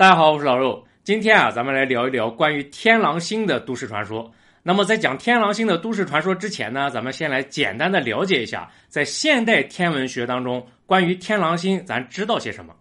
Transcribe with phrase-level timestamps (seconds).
[0.00, 0.82] 大家好，我是老肉。
[1.04, 4.32] 今天啊，咱们来聊一聊关于天狼星的都市传说。
[4.62, 12.74] 那么在讲天狼星的都市传说之前呢，咱们先来简单的了解一下，在现代天文学当中，关于天狼星咱知道些什么。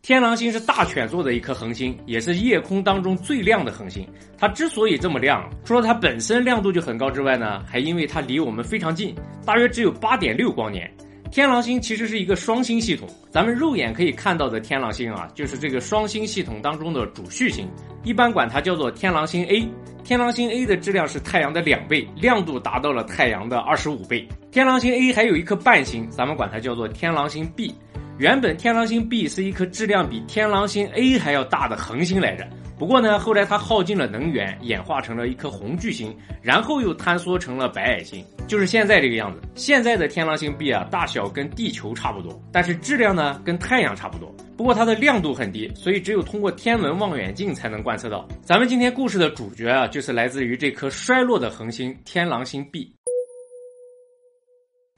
[0.00, 4.08] 天狼星是大犬座的一颗恒星，也是夜空当中最亮的恒星。
[4.38, 10.90] 它之所以这么亮，除了它本身亮度就很高之外呢，还因为它离我们非常近，大约只有八点六光年。
[11.32, 17.66] 天狼星其实是一个双星系统，咱们肉眼可以看到的天狼星啊，就是这个双星系统当中的主序星，
[18.04, 19.66] 一般管它叫做天狼星 A。
[20.04, 24.28] 天狼星 A 的质量是太阳的两倍，亮度达到了太阳的二十五倍。
[24.50, 27.74] 天狼星 A 还有一颗伴星，咱们管它叫做天狼星 B。
[28.18, 32.46] 原本天狼星 B 是一颗质量比天狼星 A 还要大的恒星来着。
[32.78, 39.40] 不过呢，后来它耗尽了能源，演化成了一颗红巨星，然后又坍缩成了白矮星，就是现在这个样子。
[39.54, 44.34] 现在的天狼星 B 啊，大小跟地球差不多，但是质量呢跟太阳差不多。
[44.56, 48.26] 不过它的亮度很低，所以只有通过天文望远镜才能观测到。
[48.42, 52.92] 咱们今天故事的主角啊，就是来自于这颗衰落的恒星天狼星 B。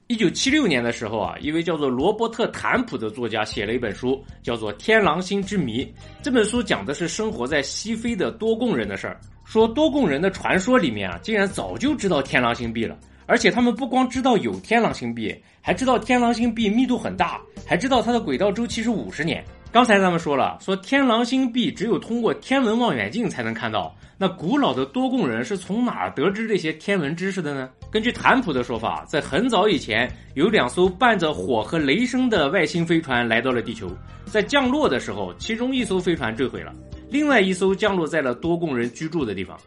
[0.07, 5.83] 一九七六年的时候啊，一位叫做罗伯特·坦普的作家写了一本书，叫做《天狼星之谜》。
[6.21, 12.95] 这本书讲的是生活在西非的多贡人的事儿，说多贡人的传说里面啊，竟然早就知道天狼星 B 了，
[13.25, 19.43] 而且他们不光知道有天狼星 B，还知道天狼星 B 密度很大，还知道它的轨道周期是五十年。
[19.71, 23.95] 刚才咱们说了，说天狼星 B 只有通过天文望远镜才能看到。
[24.17, 27.69] 那古老的多贡人是从哪得知这些天文知识的呢？
[27.91, 33.89] 根据坦普的说法，在很早以前，有两艘伴着火和雷声的外星飞船来到了地球，
[34.25, 36.73] 在降落的时候，其中一艘飞船坠毁了，
[37.09, 39.57] 另外一艘降落在了多贡人居住的地方。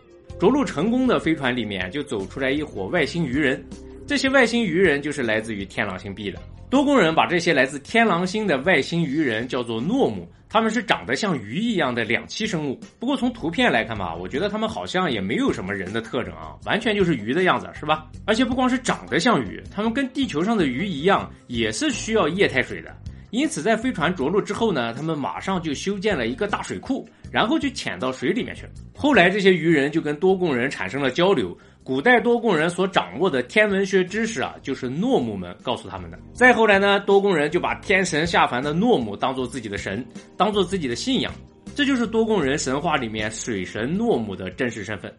[0.41, 3.63] 着陆成功的飞船里面就走出来一伙外星鱼人，
[4.07, 6.39] 这些外星鱼人就是来自于天狼星 B 的。
[6.71, 12.81] 多贡人把这些来自天狼星的外星鱼人叫做诺姆，它们是长得像鱼一样的两栖生物。
[12.99, 18.07] 不过从图片来看吧，我觉得它们好像也没有什么人的特征啊，完全就是鱼的样子，是吧？
[18.25, 22.97] 而且不光是长得像鱼，它们跟地球上的鱼一样，也是需要液态水的。
[23.31, 28.73] 因此，在飞船着陆之后呢，他们马上就修建了一个大水库，然后就潜到水里面去了。
[28.95, 31.57] 后来，这些鱼人就跟多贡人产生了交流。
[31.85, 36.19] 古代多贡人所掌握的天文学知识啊，就是诺姆们告诉他们的。
[36.35, 40.05] 再后来呢，多贡人就把天神下凡的诺姆当做自己的神，
[40.37, 41.33] 当做自己的信仰。
[41.75, 45.11] 这就是多贡人神话里面水神诺姆的真实身份。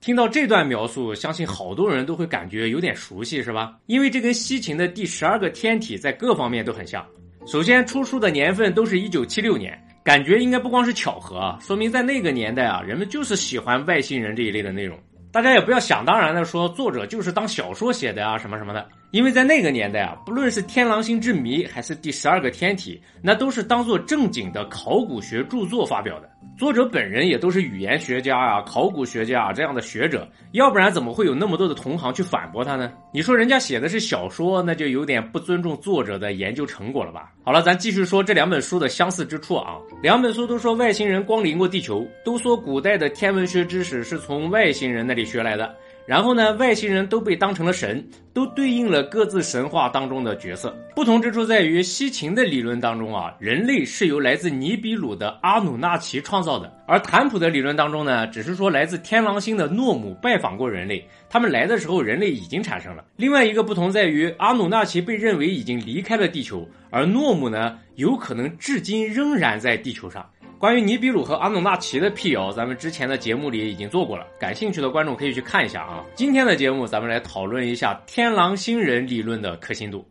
[0.00, 3.78] 听到这段描述，相信好多人都会感觉有点熟悉，是吧？
[3.86, 7.02] 因为这跟西秦的第十二个天体在各方面都很像。
[7.46, 9.78] 首先，出书的年份都是一九七六年。
[10.02, 14.98] 感觉应该不光是巧合啊，说明在那个年代啊，人们就是喜欢外星人这一类的内容。
[15.32, 18.86] 大家也不要想当然的说作者就是当小说写的啊，什么什么的。
[19.14, 26.28] 因为在那个年代啊，不论是《天狼星之谜》还是《第十二个天体》，那都是当做正经的考古学著作发表的。
[26.58, 32.92] 作者本人也都是语言学家啊、考古学家啊这样的学者，要不然怎么会有那么多的同行去反驳他呢？
[33.12, 37.32] 你说人家写的是小说，那就有点不尊重作者的研究成果了吧？
[37.44, 39.76] 好了，咱继续说这两本书的相似之处啊。
[40.02, 45.72] 两本书都说外星人光临过地球，都说古代的天文学知识是从外星人那里学来的。
[46.06, 50.76] 然后呢，外星人都被当成了神，都对应了各自神话当中的角色。
[50.94, 63.02] 不同之处在于，西秦的理论当中啊，人类是由来自尼比鲁的阿努纳奇创造的；而坦普的理论当中呢，只是说来自天狼星的诺姆拜访过人类，他们来的时候人类已经产生了。
[63.16, 70.28] 另外一个不同在于，阿努纳奇被认为已经离开了地球，而诺姆呢，有可能至今仍然在地球上。
[70.64, 76.02] 关于尼比鲁和阿努纳奇的辟谣，咱们之前的节目里已经做过了，感兴趣的观众可以去看一下啊。
[76.14, 80.02] 今天的节目，咱们来讨论一下天狼星人理论的可信度。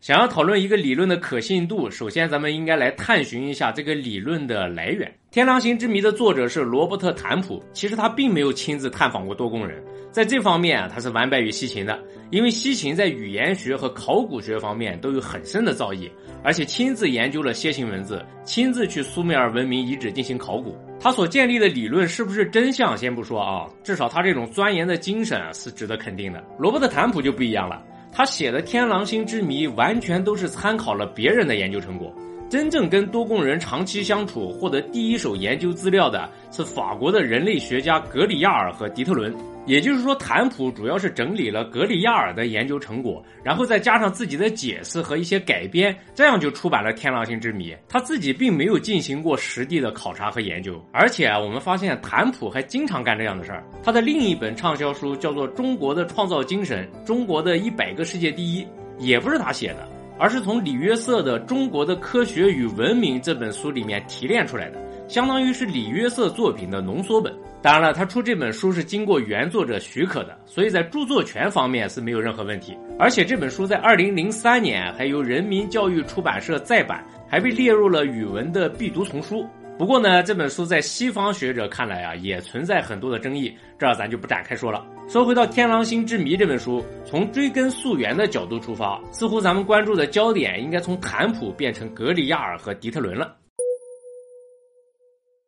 [0.00, 5.08] 想要讨论一个理论的可信度，首先咱们应该来探寻一下这个理论的来源。
[5.32, 9.82] 《天狼星之谜》的作者是罗伯特·坦普，其实他并没有亲自探访过多贡人。
[10.12, 11.98] 在这方面啊，他是完败于西秦的，
[12.30, 16.08] 因为西秦在语言学和考古学方面都有很深的造诣，
[16.44, 20.78] 而且亲自研究了楔形文字，亲自去苏美尔文明遗址进行考古。
[21.00, 26.42] 他所建立的理论是不是真相，先不说啊，至少他这种钻研的精神是值得肯定的。
[26.56, 32.12] 罗伯特·坦普就不一样了，他写的《天狼星之谜》完全都是参考了别人的研究成果。
[32.48, 39.34] 真正跟多贡人长期相处、获得第一手研究资料的是法国的人类学家格里亚尔和迪特伦。
[39.66, 47.72] 也就是说，坦普主要是整理了格里亚尔的研究成果，然后再加上自己的解释和一些改编，这样就出版了《天狼星之谜》。
[47.86, 53.62] 他自己并没有进行过实地的考察和研究，而且，我们发现坦普还经常干这样的事儿。
[53.82, 58.64] 他的另一本畅销书叫做《中国的创造精神：中国的一百个世界第一》，
[58.98, 59.86] 也不是他写的。
[60.18, 64.78] 而是从李约瑟的《中国的科学与文明》这本书里面提炼出来的，
[65.08, 67.32] 相当于是李约瑟作品的浓缩本。
[67.60, 72.76] 当然了，他出这本书是经过原作者许可的，所以在著作权方面是没有任何问题。
[72.98, 79.46] 而且这本书在二零零三年还由人民教育出版社再版，还被列入了语文的必读丛书。
[79.76, 84.84] 不过呢，这本书在西方学者看来啊，也存在很多的争议，这儿咱就不展开说了。
[85.08, 93.34] 说回到《天狼星之谜》这本书，从追根溯源的角度出发，似乎咱们关注的焦点应该从坦普变成格里亚尔和迪特伦了。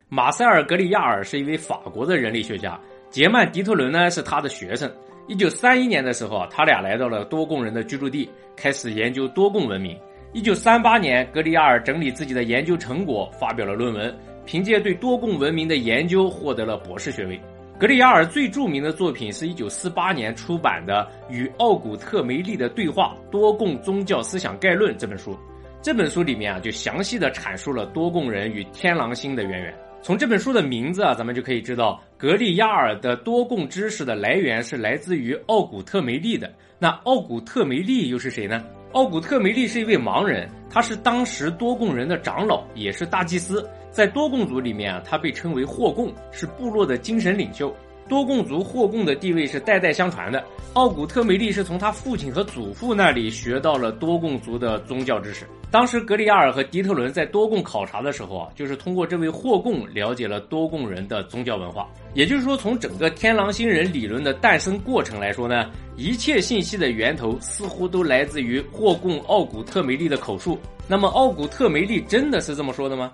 [0.08, 2.80] 马塞尔·格里亚尔是一位法国的人类学家，
[3.10, 4.90] 杰曼·迪特伦呢是他的学生。
[5.28, 9.94] 一九三一年的时候，他俩来到了多贡人的居住地，开始研究多贡文明。
[10.32, 17.38] 一九三八年，格里亚尔整理自己的研究成果，发表了论文，凭借对多贡文明的研究获得了博士学位。
[17.80, 25.34] 格里亚尔最著名的作品是一九四八年出版的《与奥古特梅利的对话：多贡宗教思想概论》这本书。
[25.80, 29.74] 这本书里面啊，就详细的阐述了多贡人与天狼星的渊源。
[30.02, 36.52] 从这本书的名字啊，咱们就可以知道，格里亚尔的多贡知识的来源是来自于奥古特梅利的。
[36.78, 38.62] 那奥古特梅利又是谁呢？
[38.92, 43.66] 奥古特梅利是一位盲人，他是当时多贡人的长老，也是大祭司。
[43.90, 47.74] 在多贡族里面啊，他被称为霍贡，是部落的精神领袖。
[48.08, 50.42] 多贡族霍贡的地位是代代相传的。
[50.72, 55.46] 奥古特梅利是从他父亲和祖父那里学到了多贡族的宗教知识。
[55.70, 61.88] 当时格里亚尔和迪特伦在多贡考察的时候啊，就是通过这位霍贡了解了多贡人的宗教文化。
[62.12, 70.58] 也就是说，从整个天狼星人理论的诞生过程来说呢，一切信息的源头似乎都来自于霍贡奥古特梅利的口述。
[70.88, 73.12] 那么，奥古特梅利真的是这么说的吗？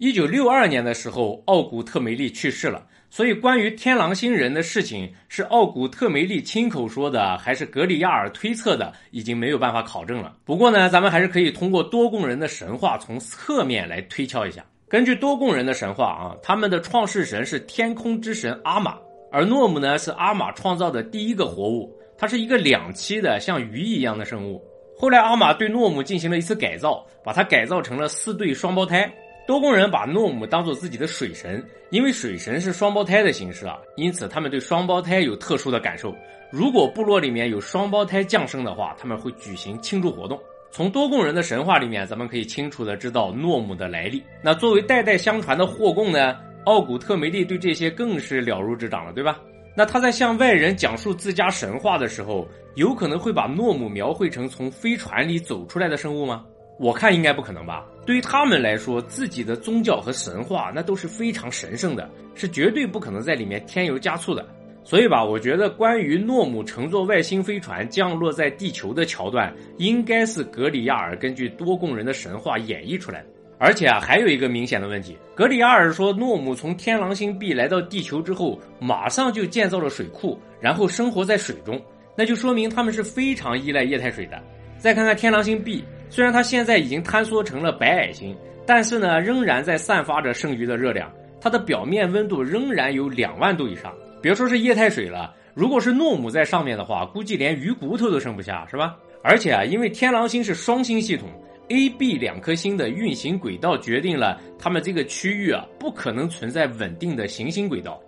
[0.00, 10.34] 一九六二年的时候，奥古特梅利去世了，所以关于天狼星人的事情是奥古特梅利亲口说的，还是格里亚尔推测的，已经没有办法考证了。
[10.42, 14.64] 不过呢，咱们还是可以通过多贡人的神话从侧面来推敲一下。
[14.88, 18.96] 根据多贡人的神话啊，他们的创世神是天空之神阿玛，
[19.30, 24.64] 而诺姆呢是阿玛创造的第一个活物，它是一个两栖的像鱼一样的生物。
[24.96, 29.12] 后来阿玛对诺姆进行了一次改造，把它改造成了四对双胞胎。
[29.50, 31.60] 多贡人把诺姆当做自己的水神，
[31.90, 36.14] 因为水神是双胞胎的形式啊，因此他们对双胞胎有特殊的感受。
[36.52, 40.40] 如果部落里面有双胞胎降生的话，他们会举行庆祝活动。
[40.70, 44.22] 从多贡人的神话里面，咱们可以清楚的知道诺姆的来历。
[44.40, 46.36] 那作为代代相传的霍贡呢，
[46.66, 49.40] 奥古特梅利对这些更是了如指掌了，对吧？
[49.76, 56.44] 那他在向外人讲述自家神话的时候，有可能会把诺姆描绘成从飞船里走出来的生物吗？
[56.80, 57.84] 我看应该不可能吧。
[58.06, 64.48] 对于他们来说，自己的宗教和神话那都是非常神圣的，是绝对不可能在里面添油加醋的。
[64.82, 73.26] 所以吧，我觉得关于诺姆乘坐外星飞船降落在地球的桥段，应该是格里亚尔根据多贡人的神话演绎出来的。
[73.58, 81.78] 而且啊，还有一个明显的问题，格里亚尔说诺姆从天狼星 B 来到地球之后，马上就建造了水库，然后生活在水中，
[82.16, 84.42] 那就说明他们是非常依赖液态水的。
[84.78, 85.84] 再看看天狼星 B。
[86.10, 88.36] 虽然它现在已经坍缩成了白矮星，
[88.66, 91.10] 但是呢，仍然在散发着剩余的热量。
[91.40, 98.96] 它的表面温度仍然有两万度以上，别说是液态水了，如果是诺姆在上面的话，估计连鱼骨头都剩不下，是吧？
[99.22, 101.28] 而且啊，因为天狼星是双星系统
[101.68, 107.98] ，A、B 两颗星的运行轨道决定了它们这个区域啊，不可能存在稳定的行星轨道。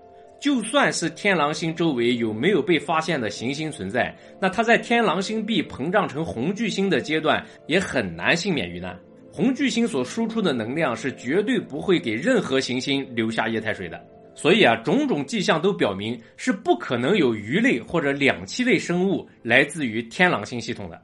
[0.43, 8.99] 就算是天狼星周围有没有被发现的行星存在，那它在天狼星壁膨胀成红巨星的阶段也很难幸免于难。
[9.33, 21.01] 红巨星所输出的能量是绝对不会给任何行星留下液态水的，所以啊，种种迹象都表明是不可能有鱼类或者两栖类生物来自于天狼星系统的。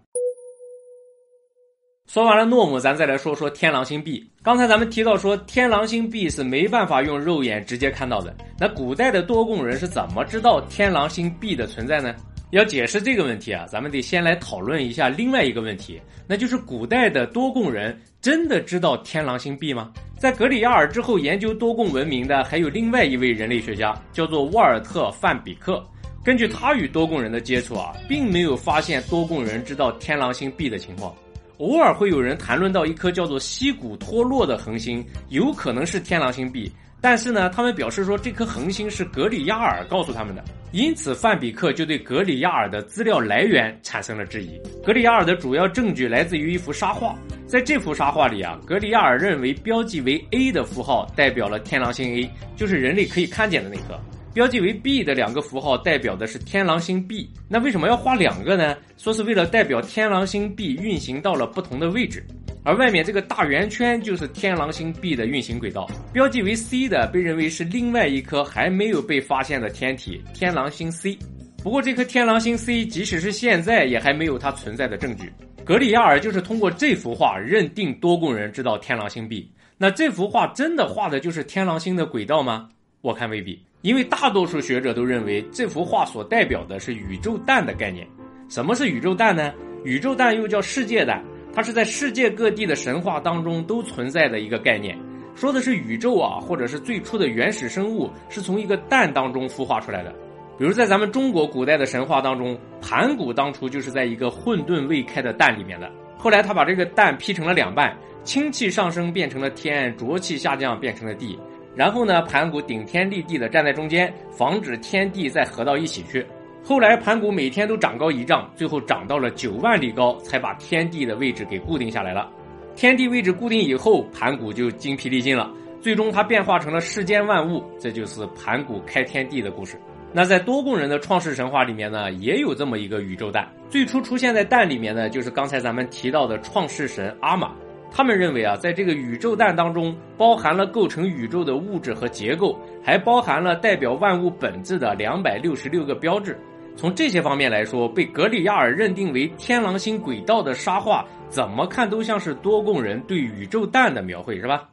[2.09, 4.27] 说完了诺姆，咱再来说说天狼星 B。
[4.43, 8.35] 刚才咱们提到说，天狼星 B 是没办法用肉眼直接看到的。
[8.59, 12.15] 那古代的多贡人是怎么知道天狼星 B 的存在呢？
[12.51, 19.93] 要解释这个问题啊，咱们得先来讨论一下另外一个问题，那就是古代的多贡人真的知道天狼星 B 吗？
[20.19, 25.85] 在格里亚尔之后研究多贡文明的还有另外一位人类学家，叫做沃尔特·范比克。
[26.25, 31.15] 根据他与多贡人的接触啊，并没有发现多贡人知道天狼星 B 的情况。
[31.59, 44.61] 偶尔会有人谈论到一颗叫做西古托洛的恒星，有可能是天狼星 B，但是呢，他们表示说这颗恒星是格里亚尔告诉他们的，因此范比克就对格里亚尔的资料来源产生了质疑。
[44.85, 47.13] 格里亚尔的主要证据来自于一幅沙画，
[47.45, 54.01] 在这幅沙画里啊，格里亚尔认为标记为 A 的符号代表了天狼星 A，就是人类可以看见的那颗。
[54.39, 57.29] 标记为 B 的两个符号代表的是天狼星 B。
[57.49, 58.77] 那为什么要画两个呢？
[58.97, 62.25] 说是为了代表天狼星 B 运行到了不同的位置，
[62.63, 65.91] 而外面这个大圆圈就是天狼星 B 的运行轨道。
[66.13, 71.19] 标记为 C 的被认为是另外一颗还没有被发现的天体——天狼星 C。
[71.61, 75.33] 不过，这颗天狼星 C 即使是现在也还没有它存在的证据。
[75.65, 79.51] 格里亚尔就是通过这幅画认定多贡人知道天狼星 B。
[79.77, 82.69] 那这幅画真的画的就是天狼星的轨道吗？
[83.01, 88.07] 我看未必，因为大多数学者都认为这幅画所代表的是宇宙蛋的概念。
[88.49, 89.53] 什么是宇宙蛋呢？
[89.85, 91.23] 宇宙蛋又叫世界蛋，
[91.55, 94.99] 它是在世界各地的神话当中都存在的一个概念，
[95.35, 100.13] 说的是宇宙啊，或者是最初的原始生物是从一个蛋当中孵化出来的。
[100.59, 107.97] 比如在咱们中国古代的神话当中，盘古当初就是在一个混沌未开的蛋里面的，后来他把这个蛋劈成了两半。
[108.25, 111.39] 氢气上升变成了天，浊气下降变成了地。
[111.79, 116.27] 然后呢，盘古顶天立地的站在中间，防止天地再合到一起去。
[116.61, 122.29] 后来盘古每天都长高一丈，最后长到了九万里高，才把天地的位置给固定下来了。
[122.75, 125.49] 天地位置固定以后，盘古就精疲力尽了，
[125.81, 127.63] 最终他变化成了世间万物。
[127.79, 129.81] 这就是盘古开天地的故事。
[130.13, 133.49] 那在多贡人的创世神话里面呢，也有这么一个宇宙蛋。
[133.71, 137.53] 最初出现在蛋里面呢，就是刚才咱们提到的创世神阿玛。
[137.91, 146.39] 他们认为啊，在这个宇宙蛋当中，包含了构成宇宙的物质和结构，还包含了代表万物本质的两百六十六个标志。
[146.77, 154.69] 从这些方面来说，被格里亚尔认定为天狼星轨道的沙画，怎么看都像是多贡人对宇宙蛋的描绘，是吧？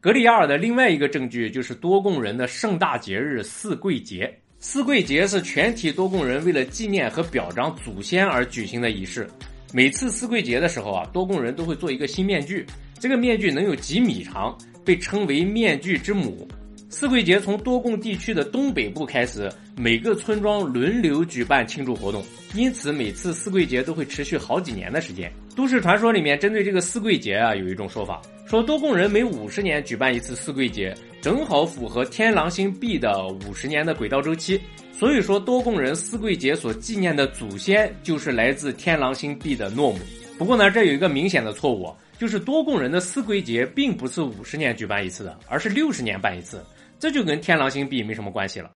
[0.00, 4.32] 格里亚尔的另外一个证据就是多贡人的盛大节日四贵节。
[4.58, 9.28] 四贵节是全体多贡人为了纪念和表彰祖先而举行的仪式。
[9.76, 12.64] 每次四桂节的时候啊，多贡人都会做一个新面具，
[12.98, 14.56] 这个面具能有几米长，
[14.86, 16.48] 被称为面具之母。
[16.88, 25.30] 四桂节从多贡地区的东北部开始，每个村庄轮流举办庆祝活动，因此每次四桂节都会持续好几年的时间。
[25.54, 30.94] 都市传说里面针对这个四桂节啊，有一种说法，说多贡人每五十年举办一次四桂节，
[31.26, 34.60] 正好符合天狼星 B 的五十年的轨道周期。
[34.92, 39.98] 所以说，多贡人四贵节所纪念的祖先就是来自天狼星 B 的诺姆。
[40.38, 46.64] 不过呢，这有一个明显的错误，就是多贡人的四贵节并不是五十年举办一次的，而是六十年办一次，
[46.96, 48.70] 这就跟天狼星 B 没什么关系了。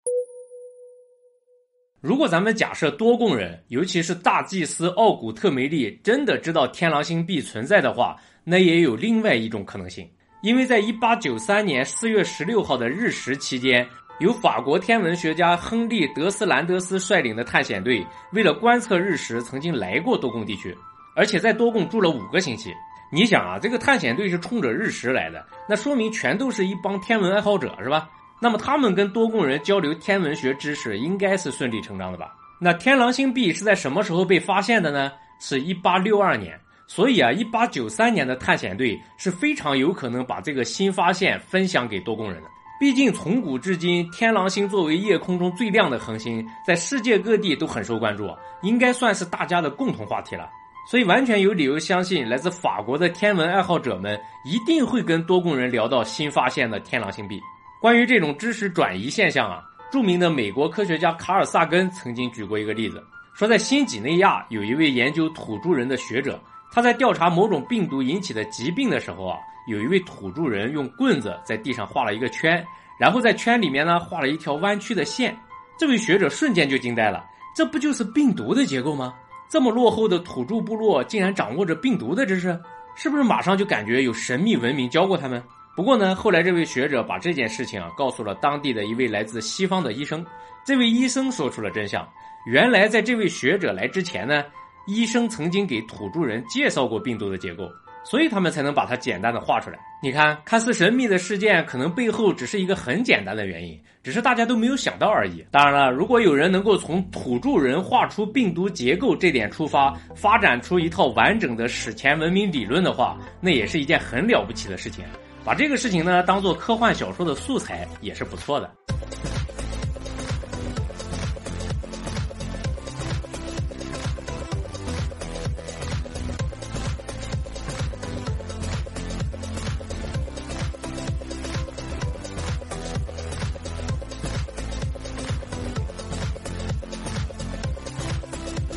[2.01, 10.09] 如果咱们假设多贡人，尤其是大祭司奥古特梅利真的知道天狼星 B 存在的话，那也有另外一种可能性，
[10.41, 13.87] 因为在一八九三年四月十六号的日食期间。
[14.19, 20.77] 由法国天文学家亨利·德斯兰德斯率领的探险队，为了观测日食，曾经来过多贡地区，
[21.15, 22.73] 而且在多贡住了五个星期。
[23.13, 28.09] 你想啊，这个探险队是冲着日食来的，那说明全都是一帮天文爱好者，是吧？
[28.41, 32.35] 那么他们跟多贡人交流天文学知识，应该是顺理成章的吧？
[32.59, 35.13] 那天狼星 B 是在什么时候被发现的呢？
[35.39, 36.59] 是一八六二年，
[36.91, 42.49] 所以啊，一八九三年的探险队是非常有可能把这个新发现分享给多贡人的。
[42.79, 48.27] 毕竟，从古至今，天狼星作为夜空中最亮的恒星，在世界各地都很受关注，
[48.63, 50.49] 应该算是大家的共同话题了。
[50.89, 57.39] 所以，完全有理由相信，来自法国的天文爱好者们一定会跟多贡人聊到新发现的天狼星 B。
[57.79, 63.03] 关于这种知识转移现象啊，著名的美国科学家卡尔萨根曾经举过一个例子，
[63.35, 66.41] 说在新几内亚有一位研究土著人的学者，
[66.71, 69.37] 他在调查某种病毒引起的疾病的时候啊。
[69.67, 72.65] 有一位土著人用棍子在地上画了一个圈，
[72.97, 75.37] 然后在圈里面呢画了一条弯曲的线。
[75.77, 77.23] 这位学者瞬间就惊呆了，
[77.55, 79.13] 这不就是病毒的结构吗？
[79.47, 82.59] 这么落后的土著部落竟然掌握着病毒的知识，
[82.95, 85.43] 是不是马上就感觉有神秘文明教过他们？
[85.75, 90.25] 不过呢，后来这位学者把这件事情啊告诉了当地的一位来自西方的医生，
[90.65, 92.07] 这位医生说出了真相。
[92.47, 94.43] 原来在这位学者来之前呢，
[94.87, 97.69] 医生曾经给土著人介绍过病毒的结构。
[98.05, 99.77] 所以他们才能把它简单的画出来。
[100.01, 105.45] 你看，看似神秘的事件，可能背后只是一个很简单的原因，只是大家都没有想到而已。
[105.51, 115.03] 当然了，如果有人能够从土著人画出病毒结构这点出发，发展出一套完整的史前文明理论的话，那也是一件很了不起的事情。
[115.43, 118.71] 把这个事情呢当做科幻小说的素材也是不错的。